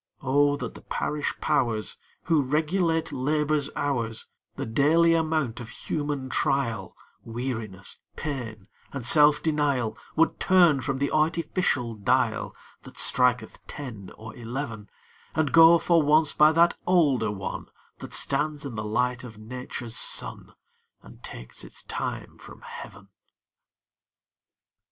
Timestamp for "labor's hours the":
3.11-4.65